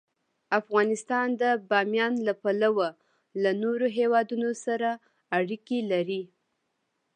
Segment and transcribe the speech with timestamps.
[0.59, 2.89] افغانستان د بامیان له پلوه
[3.43, 4.89] له نورو هېوادونو سره
[5.37, 6.21] اړیکې لري.